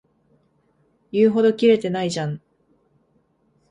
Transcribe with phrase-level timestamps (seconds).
[1.11, 2.41] 言うほどキレてないじゃん